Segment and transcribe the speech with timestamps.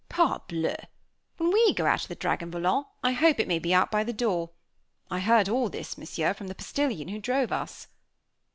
[0.09, 0.75] Parbleu!
[1.37, 4.11] when we go out of the Dragon Volant, I hope it may be by the
[4.11, 4.49] door.
[5.11, 7.85] I heard all this, Monsieur, from the postilion who drove us."